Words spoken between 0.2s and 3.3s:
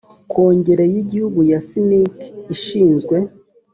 kongere y igihugu ya snic ishinzwe: